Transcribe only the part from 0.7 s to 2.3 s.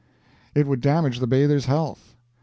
damage the bather's health.